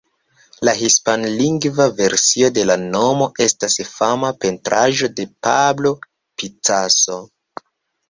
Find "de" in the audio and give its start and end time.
2.57-2.65, 5.23-5.29